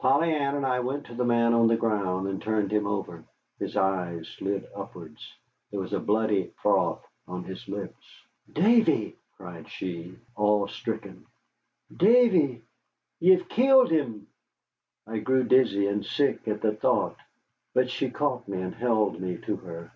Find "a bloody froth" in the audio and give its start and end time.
5.92-7.06